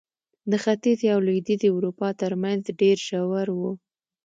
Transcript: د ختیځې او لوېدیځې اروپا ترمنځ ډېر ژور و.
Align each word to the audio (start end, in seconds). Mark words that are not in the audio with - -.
د 0.51 0.53
ختیځې 0.63 1.07
او 1.15 1.19
لوېدیځې 1.25 1.69
اروپا 1.71 2.07
ترمنځ 2.21 2.61
ډېر 2.81 2.97
ژور 3.07 3.47
و. 3.59 3.61